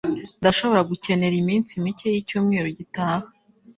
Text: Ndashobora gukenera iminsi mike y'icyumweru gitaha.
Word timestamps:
Ndashobora 0.39 0.87
gukenera 0.91 1.35
iminsi 1.41 1.71
mike 1.83 2.07
y'icyumweru 2.13 2.67
gitaha. 2.77 3.27